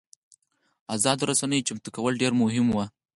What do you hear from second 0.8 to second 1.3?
ازادو